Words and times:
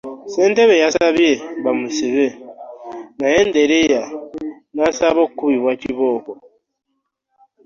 Ssentebe 0.27 0.75
yasaba 0.83 1.23
bamusibe 1.63 2.25
naye 3.19 3.39
ndereya 3.49 4.03
nasaba 4.75 5.19
okubibwe 5.27 5.73
kibooko. 5.81 6.31